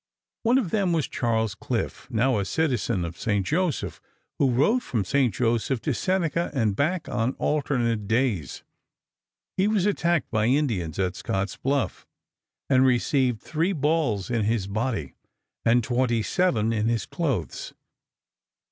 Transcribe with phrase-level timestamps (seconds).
[0.41, 3.45] One of them was Charles Cliff, now a citizen of St.
[3.45, 4.01] Joseph,
[4.39, 5.31] who rode from St.
[5.31, 8.63] Joseph to Seneca and back on alternate days.
[9.57, 12.07] He was attacked by Indians at Scotts Bluff,
[12.67, 15.13] and received three balls in his body
[15.63, 17.75] and twenty seven in his clothes.